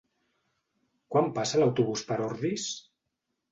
Quan 1.17 1.29
passa 1.37 1.63
l'autobús 1.63 2.05
per 2.11 2.19
Ordis? 2.31 2.69